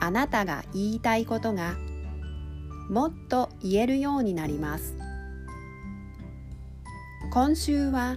[0.00, 1.76] あなたが言いたいことが
[2.88, 4.96] もっと言えるようになります。
[7.30, 8.16] 今週は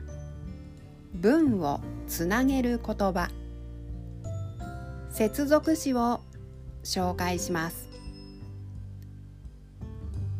[1.13, 3.29] 文をつなげる言葉。
[5.11, 6.21] 接続詞を
[6.83, 7.89] 紹介します。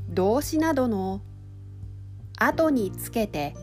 [0.10, 1.22] 動詞などの
[2.38, 3.54] 後につけて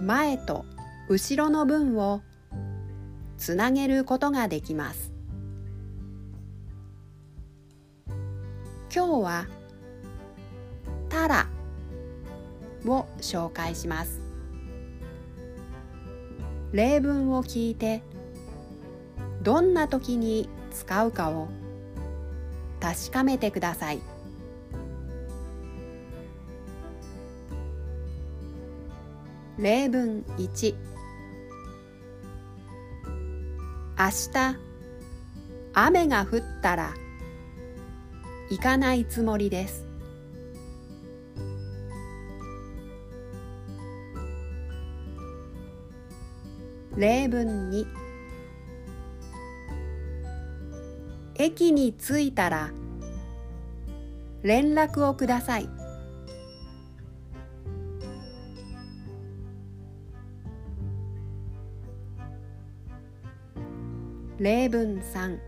[0.00, 0.64] 前と
[1.08, 2.22] 後ろの文を
[3.36, 5.17] つなげることができます。
[8.94, 9.46] 今日は
[11.10, 11.46] 「たら」
[12.86, 14.20] を紹介します。
[16.72, 18.02] 例文を聞いて
[19.42, 21.48] どんな時に使うかを
[22.80, 24.00] 確かめてください。
[29.58, 30.74] 例文1
[33.98, 34.56] 明日
[35.74, 36.94] 雨が降ったら
[38.50, 39.86] 行かないつもりです。
[46.96, 47.86] 例文2
[51.36, 52.72] 駅に着いたら
[54.42, 55.68] 連絡をください。
[64.38, 65.38] 例文3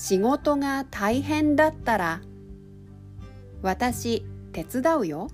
[0.00, 2.20] 仕事が大変だったら
[3.62, 5.28] 私手伝うよ。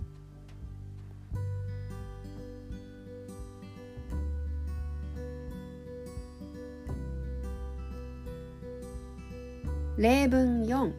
[9.98, 10.92] 例文4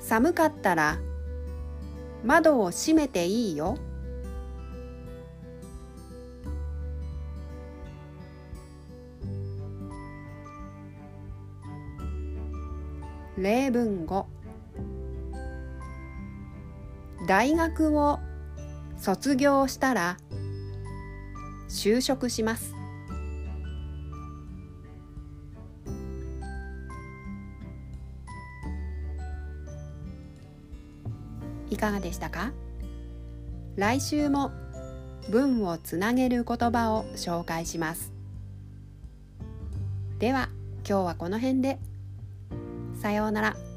[0.00, 0.98] 寒かったら
[2.24, 3.78] 窓を閉めていいよ。
[13.36, 14.24] 例文5
[17.26, 18.20] 大学を
[18.96, 20.18] 卒業したら
[21.68, 22.74] 就職します。
[31.70, 32.52] いかがでしたか？
[33.74, 34.52] 来週も
[35.28, 38.12] 文をつなげる言葉を紹介します。
[40.20, 40.50] では
[40.88, 41.80] 今日はこの辺で。
[43.04, 43.73] さようなら。